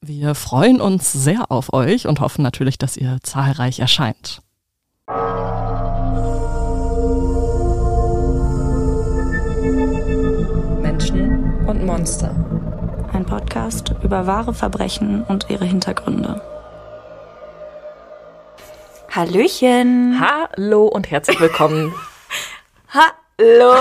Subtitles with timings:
[0.00, 4.42] Wir freuen uns sehr auf euch und hoffen natürlich, dass ihr zahlreich erscheint.
[10.80, 12.30] Menschen und Monster.
[13.12, 16.40] Ein Podcast über wahre Verbrechen und ihre Hintergründe.
[19.10, 20.20] Hallöchen.
[20.20, 21.92] Hallo und herzlich willkommen.
[22.88, 23.74] Hallo.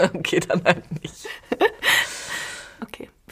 [0.14, 1.28] okay, dann halt nicht.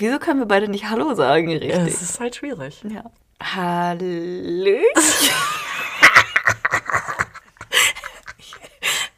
[0.02, 1.70] Wieso können wir beide nicht Hallo sagen, richtig?
[1.70, 2.82] Es ist halt schwierig.
[2.82, 3.04] Ja.
[3.40, 4.82] Hallöchen.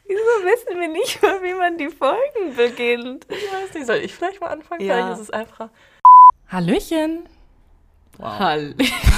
[0.07, 3.25] Wieso wissen wir nicht mal, wie man die Folgen beginnt?
[3.29, 4.85] Ich weiß nicht, soll ich vielleicht mal anfangen?
[4.85, 4.93] Ja.
[4.93, 5.71] Vielleicht ist es einfacher.
[6.49, 7.27] Hallöchen.
[8.21, 8.75] Hall.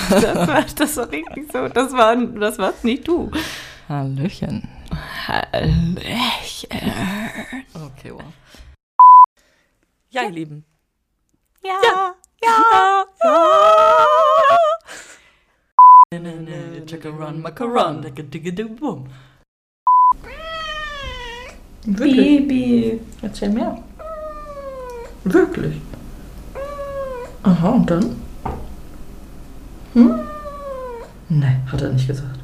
[0.09, 1.67] Das war, das war richtig so.
[1.67, 3.29] Das war, das war's nicht du.
[3.89, 4.69] Hallöchen.
[5.27, 6.93] Hallöchen.
[7.73, 8.23] Okay, wow.
[10.11, 10.63] Ja, ihr Lieben.
[11.67, 12.15] Ja.
[12.43, 13.05] Ja.
[18.03, 19.07] Digga digga digga boom.
[21.85, 23.01] Baby.
[23.21, 23.83] Erzähl mehr.
[25.23, 25.81] Wirklich?
[27.43, 28.21] Aha, und dann?
[29.93, 30.19] Hm?
[31.29, 32.39] Nee, hat er nicht gesagt.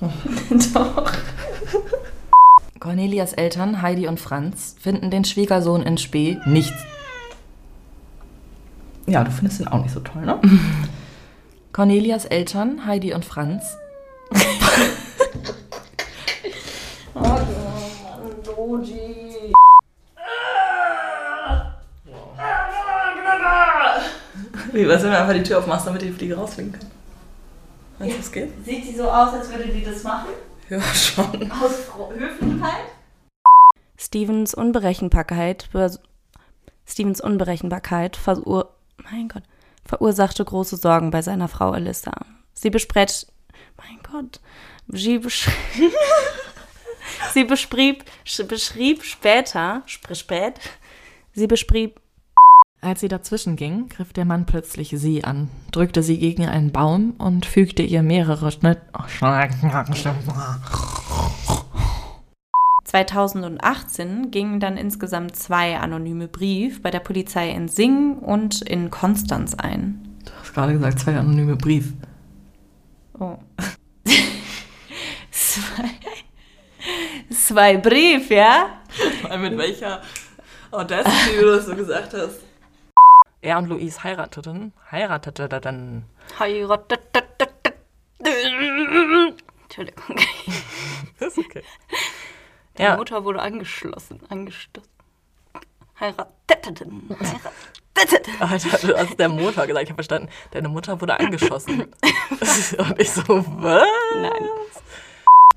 [0.74, 1.12] Doch.
[2.78, 6.74] Cornelias Eltern, Heidi und Franz, finden den Schwiegersohn in Spee nicht.
[9.06, 10.40] Ja, du findest ihn auch nicht so toll, ne?
[11.72, 13.76] Cornelias Eltern, Heidi und Franz,
[24.72, 26.90] Wie, was wenn du einfach die Tür aufmachst, damit die Fliege rausfliegen kann?
[27.98, 28.52] Weißt du, was geht?
[28.64, 30.28] Sieht die so aus, als würde die das machen?
[30.68, 31.50] Ja, schon.
[31.50, 32.84] Aus Höflichkeit?
[33.96, 35.70] Stevens Unberechenbarkeit,
[36.84, 38.75] Stevens Unberechenbarkeit versur
[39.10, 39.42] mein Gott,
[39.84, 42.12] verursachte große Sorgen bei seiner Frau Alyssa.
[42.54, 43.26] Sie besprät,
[43.76, 44.40] mein Gott,
[44.88, 45.48] sie, besch
[47.32, 50.54] sie beschrieb, sch- beschrieb später, sp spät,
[51.34, 52.00] sie beschrieb,
[52.80, 57.12] Als sie dazwischen ging, griff der Mann plötzlich sie an, drückte sie gegen einen Baum
[57.18, 58.78] und fügte ihr mehrere Schnitt.
[63.04, 69.54] 2018 gingen dann insgesamt zwei anonyme Brief bei der Polizei in Singen und in Konstanz
[69.54, 70.16] ein.
[70.24, 71.92] Du hast gerade gesagt, zwei anonyme Brief.
[73.18, 73.38] Oh.
[75.30, 75.90] zwei,
[77.30, 78.80] zwei Brief, ja?
[79.38, 80.02] Mit welcher
[80.70, 82.40] Audacity du das so gesagt hast.
[83.40, 86.04] Er und Louise heirateten, heiratete dann.
[86.38, 87.00] Heiratet.
[89.62, 90.16] Entschuldigung.
[91.20, 91.62] Ist okay.
[92.78, 92.96] Die Ja.
[92.96, 94.88] Mutter wurde angeschlossen, angestoßen.
[95.98, 97.08] Heirateten.
[97.10, 98.34] Heirateten.
[98.40, 100.28] Alter, du hast der Motor gesagt, ich habe verstanden.
[100.50, 101.80] Deine Mutter wurde angeschossen.
[102.78, 103.88] und ich so, was?
[104.14, 104.48] Nein.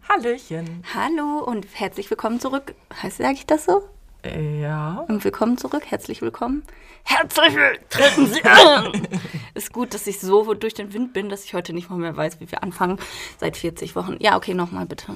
[0.07, 0.83] Hallöchen.
[0.93, 2.73] Hallo und herzlich willkommen zurück.
[3.01, 3.83] Heißt, sage ich das so?
[4.25, 5.05] Ja.
[5.07, 6.63] Und willkommen zurück, herzlich willkommen.
[7.03, 9.07] Herzlich willkommen, treten Sie an!
[9.53, 12.15] Ist gut, dass ich so durch den Wind bin, dass ich heute nicht mal mehr
[12.15, 12.99] weiß, wie wir anfangen.
[13.37, 14.17] Seit 40 Wochen.
[14.19, 15.15] Ja, okay, nochmal bitte.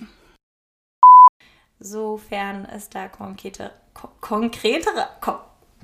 [1.84, 5.34] Sofern es da konkrete, ko konkretere, ko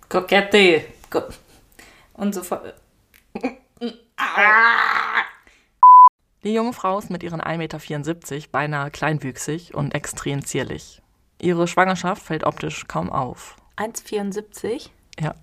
[0.07, 1.23] kokette, ko
[2.13, 2.73] und so fort.
[6.43, 11.01] Die junge Frau ist mit ihren 1,74 Meter beinahe kleinwüchsig und extrem zierlich.
[11.37, 13.57] Ihre Schwangerschaft fällt optisch kaum auf.
[13.75, 14.91] 1,74?
[15.19, 15.35] Ja.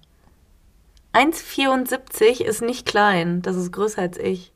[1.13, 3.43] 1,74 ist nicht klein.
[3.43, 4.55] Das ist größer als ich.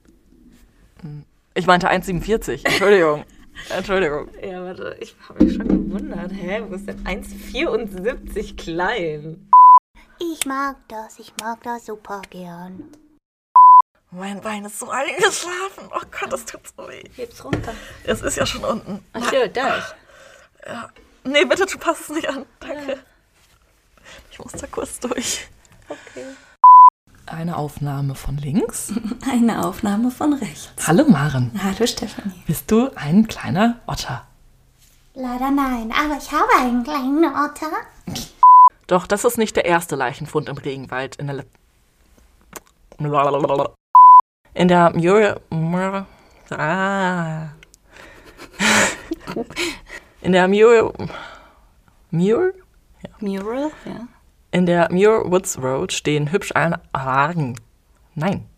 [1.53, 2.65] Ich meinte 1,47.
[2.65, 3.25] Entschuldigung.
[3.69, 4.29] Entschuldigung.
[4.43, 6.33] Ja, warte, ich habe mich schon gewundert.
[6.33, 9.51] Hä, wo ist denn 1,74 klein?
[10.19, 12.91] Ich mag das, ich mag das super gern.
[14.11, 15.89] Mein Bein ist so eingeschlafen.
[15.95, 17.05] Oh Gott, das tut so weh.
[17.15, 17.75] Heb's runter.
[18.05, 19.05] Es ist ja schon unten.
[19.12, 19.95] Ach ja, da ist.
[21.23, 22.45] Nee, bitte, du passt es nicht an.
[22.59, 22.99] Danke.
[24.33, 25.47] Ich muss da kurz durch.
[25.89, 26.25] Okay.
[27.31, 28.93] Eine Aufnahme von links.
[29.31, 30.73] Eine Aufnahme von rechts.
[30.85, 31.53] Hallo Maren.
[31.62, 32.43] Hallo Stefanie.
[32.47, 34.27] Bist du ein kleiner Otter?
[35.15, 37.71] Leider nein, aber ich habe einen kleinen Otter.
[38.88, 41.47] Doch, das ist nicht der erste Leichenfund im Regenwald in der Le
[42.99, 45.37] in der Muriel,
[46.50, 47.49] ah,
[50.21, 50.93] In der Muir.
[52.11, 52.53] Muir?
[53.21, 54.09] Mural, ja.
[54.52, 57.58] In der Muir Woods Road stehen hübsch ein Hagen.
[58.14, 58.49] Nein.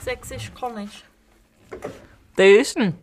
[0.00, 1.04] Sächsisch kann ich.
[2.38, 2.98] Döschen.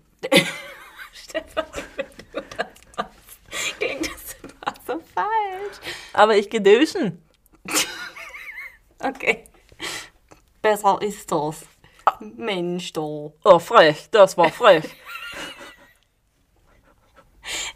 [1.13, 2.67] Stefan, wenn du das
[2.97, 5.77] machst, klingt das immer so falsch.
[6.13, 7.21] Aber ich gedöschen.
[9.05, 9.43] Okay.
[10.61, 11.65] Besser ist das.
[12.21, 13.33] Mensch, du.
[13.43, 14.07] Oh, frech.
[14.11, 14.85] Das war frech.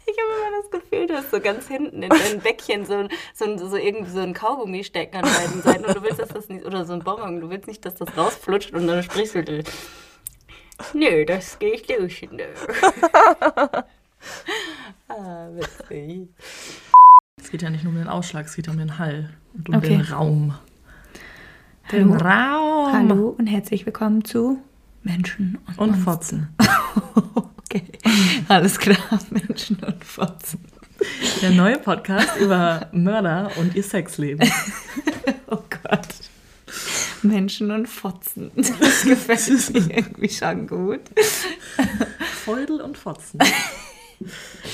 [0.06, 3.08] Ich habe immer das Gefühl, du hast so ganz hinten in deinem Bäckchen so, ein-
[3.34, 6.48] so, so irgendwie so ein Kaugummi stecken an beiden Seiten und du willst, dass das
[6.48, 9.62] nicht, oder so ein Bonbon, du willst nicht, dass das rausflutscht und dann sprichst du,
[10.94, 12.28] nö, das gehe ich durch.
[12.30, 12.44] Nö.
[15.08, 16.28] ah, witzig.
[17.40, 19.76] Es geht ja nicht nur um den Ausschlag, es geht um den Hall und um
[19.76, 19.88] Okay.
[19.88, 20.54] den Raum.
[21.90, 22.92] Den Raum.
[22.92, 24.58] Hallo und herzlich willkommen zu
[25.02, 25.94] Menschen und, Und.
[25.96, 26.54] Fotzen.
[27.70, 27.82] Okay,
[28.48, 28.96] alles klar,
[29.28, 30.58] Menschen und Fotzen.
[31.42, 34.50] Der neue Podcast über Mörder und ihr Sexleben.
[35.50, 36.08] Oh Gott.
[37.22, 38.50] Menschen und Fotzen.
[38.56, 41.00] Das gefällt mir irgendwie schon gut.
[42.44, 43.40] Feudel und Fotzen.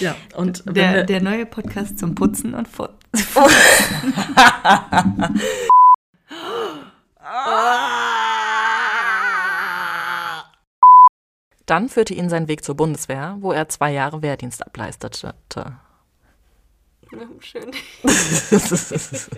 [0.00, 2.98] Ja, und Der, wir, der neue Podcast zum Putzen und Fotzen.
[11.66, 15.34] Dann führte ihn sein Weg zur Bundeswehr, wo er zwei Jahre Wehrdienst ableistete.
[17.40, 17.70] Schön.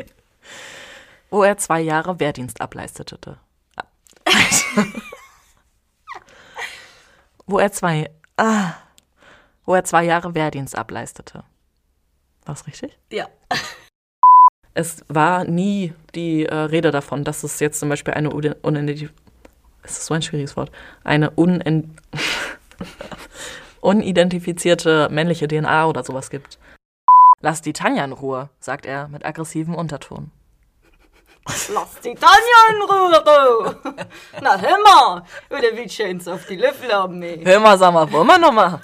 [1.30, 3.38] wo er zwei Jahre Wehrdienst ableistete.
[7.46, 8.72] wo er zwei, ah,
[9.64, 11.38] wo er zwei Jahre Wehrdienst ableistete.
[12.44, 12.98] War das richtig?
[13.12, 13.28] Ja.
[14.78, 19.10] Es war nie die äh, Rede davon, dass es jetzt zum Beispiel eine un- unidentif
[19.82, 20.70] ist so ein schwieriges Wort,
[21.02, 21.30] eine
[23.80, 26.58] unidentifizierte männliche DNA oder sowas gibt.
[27.46, 30.32] Lass die Tanja in Ruhe, sagt er mit aggressivem Unterton.
[31.72, 33.92] Lass die Tanja in Ruhe, du.
[34.40, 35.22] Na, hör mal.
[35.50, 37.44] Oder wie schön's auf die Löffel haben, ey.
[37.44, 38.82] Hör mal, sag mal, wollen wir noch mal?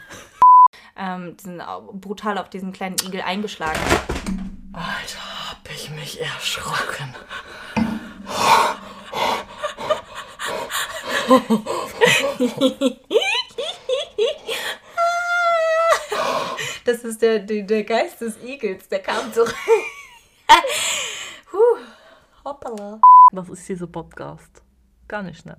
[0.96, 1.60] Ähm, die sind
[1.94, 3.80] brutal auf diesen kleinen Igel eingeschlagen.
[4.72, 7.16] Alter, hab ich mich erschrocken.
[17.22, 19.54] ist der, der, der Geist des Igels, der kam zurück.
[22.44, 23.00] Hoppala.
[23.32, 24.62] Was ist dieser Podcast?
[25.06, 25.58] Gar nicht nett.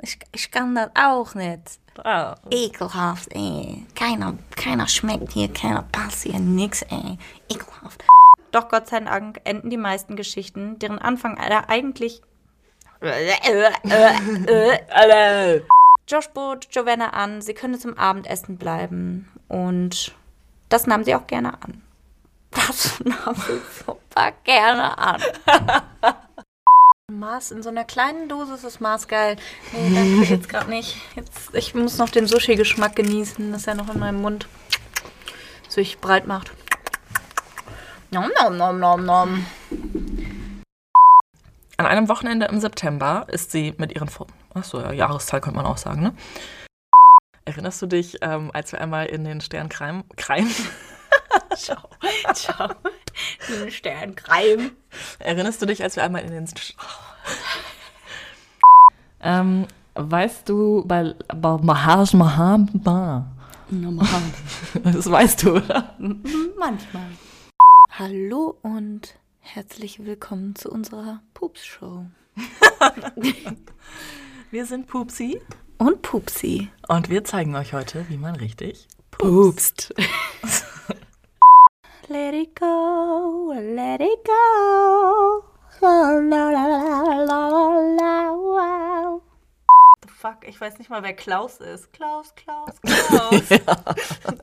[0.00, 1.78] Ich, ich kann das auch nicht.
[2.02, 3.86] Ah, Ekelhaft, ey.
[3.94, 7.18] Keiner, keiner schmeckt hier, keiner passt hier, nix, ey.
[7.48, 8.02] Ekelhaft.
[8.50, 12.22] Doch Gott sei Dank enden die meisten Geschichten, deren Anfang aller eigentlich
[16.08, 19.28] Josh bot Giovanna an, sie könne zum Abendessen bleiben.
[19.48, 20.14] Und
[20.68, 21.82] das nahm sie auch gerne an.
[22.50, 25.22] Das nahm sie super gerne an.
[27.10, 29.36] Maß in so einer kleinen Dosis ist Maß geil.
[29.72, 30.96] Nee, danke, jetzt gerade nicht.
[31.16, 34.48] Jetzt, ich muss noch den Sushi-Geschmack genießen, das er noch in meinem Mund
[35.68, 36.52] sich breit macht.
[38.10, 39.46] Nom, nom, nom, nom, nom.
[41.76, 45.66] An einem Wochenende im September ist sie mit ihren Fo Achso, ja, Jahreszahl könnte man
[45.66, 46.14] auch sagen, ne?
[47.46, 50.48] Erinnerst du dich, ähm, als wir einmal in den Stern Kreim, Kreim
[51.56, 51.90] Ciao.
[52.32, 52.70] Ciao.
[53.62, 54.72] Ein Sternkreim.
[55.18, 56.74] Erinnerst du dich, als wir einmal in den St
[59.20, 63.30] ähm, weißt du, bei, bei Mahaj Mahama,
[64.84, 65.94] das weißt du, oder?
[66.58, 67.10] Manchmal.
[67.90, 72.06] Hallo und herzlich willkommen zu unserer Pups-Show.
[74.50, 75.40] Wir sind Pupsi
[75.78, 76.70] Und Pupsi.
[76.88, 79.92] und wir zeigen euch heute, wie man richtig Pupst.
[82.08, 85.44] let it go, let it go.
[85.80, 87.54] La, la, la, la.
[90.02, 91.92] The fuck, ich weiß nicht mal, wer Klaus ist.
[91.92, 93.30] Klaus, Klaus, Klaus.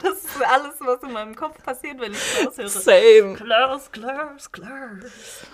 [0.01, 2.69] Das ist alles, was in meinem Kopf passiert, wenn ich Klaus höre.
[2.69, 3.35] Same.
[3.35, 5.45] Klaus, Klaus, Klaus.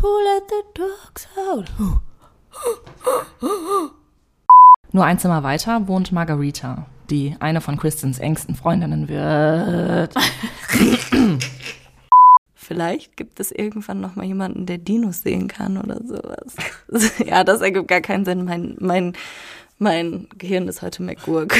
[0.00, 1.70] Who let the dogs out?
[4.94, 10.14] Nur ein Zimmer weiter wohnt Margarita, die eine von Kristins engsten Freundinnen wird.
[12.54, 16.54] Vielleicht gibt es irgendwann noch mal jemanden, der Dinos sehen kann oder sowas.
[17.26, 18.44] ja, das ergibt gar keinen Sinn.
[18.44, 19.14] Mein, mein,
[19.80, 21.56] mein Gehirn ist heute McGurk.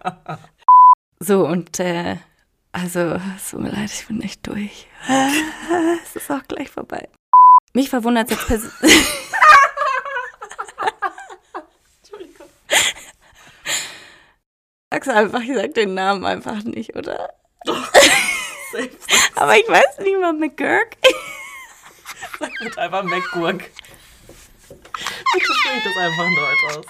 [1.20, 2.16] so, und äh,
[2.72, 4.88] also, es tut mir leid, ich bin echt durch.
[6.02, 7.10] es ist auch gleich vorbei.
[7.74, 9.04] Mich verwundert jetzt persönlich.
[14.96, 17.34] Sag's einfach, ich sag den Namen einfach nicht, oder?
[17.66, 17.76] Doch.
[19.34, 20.96] Aber ich weiß nicht mal McGurk.
[22.38, 23.58] Sag bitte einfach McGurk.
[23.58, 26.86] Bitte spreche ich das einfach in Deutsch aus.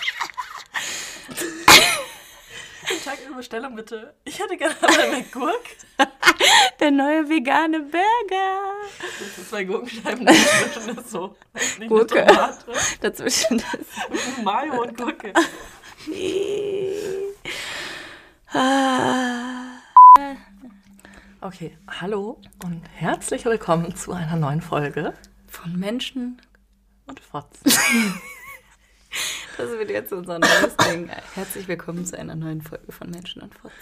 [2.89, 4.15] Guten Tag, Ihre Bestellung bitte.
[4.23, 5.65] Ich hätte gerne einen McGurk.
[6.79, 8.73] Der neue vegane Burger.
[9.19, 11.35] Das ist zwei Gurkenscheiben dazwischen ist so.
[11.81, 12.25] Nicht Gurke.
[13.01, 14.45] Dazwischen das.
[14.45, 15.33] Mayo und Gurke.
[18.53, 19.81] Ah.
[21.41, 25.15] Okay, hallo und herzlich willkommen zu einer neuen Folge
[25.49, 26.41] Von Menschen.
[27.07, 27.61] und Fotz.
[29.57, 31.09] Das wird jetzt unser neues Ding.
[31.35, 33.73] Herzlich willkommen zu einer neuen Folge von Menschen und Fotz.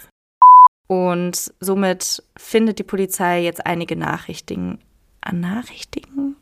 [0.87, 4.79] Und somit findet die Polizei jetzt einige Nachrichten.
[5.19, 6.37] An Nachrichten?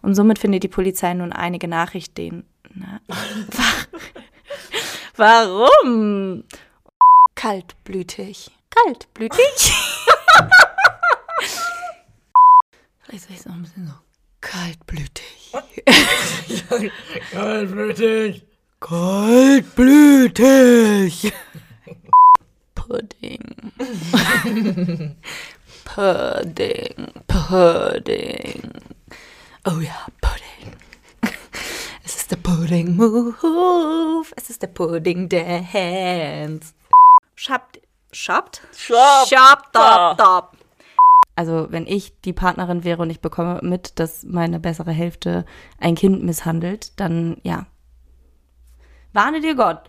[0.00, 2.46] Und somit findet die Polizei nun einige Nachrichten.
[2.72, 3.02] Na,
[5.16, 6.44] warum?
[7.38, 8.50] Kaltblütig.
[8.68, 9.38] Kaltblütig?
[13.04, 13.92] Vielleicht soll ich es noch ein bisschen so.
[14.40, 15.52] Kaltblütig.
[17.30, 18.42] Kaltblütig.
[18.80, 20.32] Kaltblütig.
[22.74, 23.72] Pudding.
[25.84, 27.12] Pudding.
[27.28, 28.72] Pudding.
[29.64, 30.72] Oh ja, Pudding.
[32.04, 34.26] Es ist der Pudding Move.
[34.34, 36.74] Es ist der Pudding Dance.
[37.38, 37.80] Shoppt.
[38.10, 38.62] Shoppt?
[38.76, 39.28] Shop.
[39.28, 40.56] Shop, top, top.
[41.36, 45.44] Also, wenn ich die Partnerin wäre und ich bekomme mit, dass meine bessere Hälfte
[45.78, 47.66] ein Kind misshandelt, dann ja.
[49.12, 49.88] Warne dir Gott.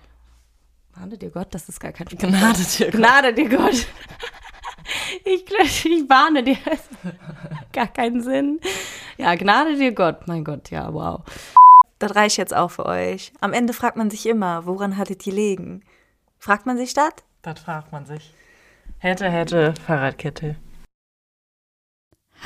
[0.94, 2.20] Warne dir Gott, das ist gar kein Spruch.
[2.20, 3.01] Gnade dir Gott.
[3.01, 3.88] Gnade dir Gott.
[5.24, 5.46] Ich,
[5.86, 6.58] ich warne dir.
[7.74, 8.60] Gar keinen Sinn.
[9.18, 10.27] Ja, Gnade dir Gott.
[10.27, 11.22] Mein Gott, ja, wow.
[12.00, 13.32] Das reicht jetzt auch für euch.
[13.39, 15.84] Am Ende fragt man sich immer, woran hattet ihr liegen?
[16.39, 17.13] Fragt man sich das?
[17.41, 18.34] Das fragt man sich.
[18.98, 20.55] Hätte, hätte, Fahrradkette.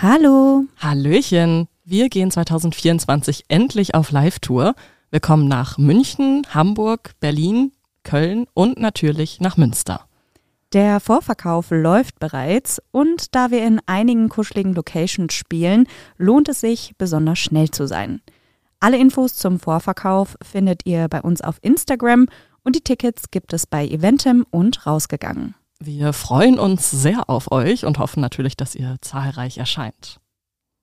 [0.02, 0.66] Hallo.
[0.78, 4.76] Hallöchen, wir gehen 2024 endlich auf Live-Tour.
[5.10, 7.72] Wir kommen nach München, Hamburg, Berlin,
[8.04, 10.08] Köln und natürlich nach Münster.
[10.74, 16.94] Der Vorverkauf läuft bereits und da wir in einigen kuscheligen Locations spielen, lohnt es sich,
[16.98, 18.22] besonders schnell zu sein.
[18.80, 22.28] Alle Infos zum Vorverkauf findet ihr bei uns auf Instagram
[22.64, 25.56] und die Tickets gibt es bei Eventim und rausgegangen.
[25.80, 30.20] Wir freuen uns sehr auf euch und hoffen natürlich, dass ihr zahlreich erscheint.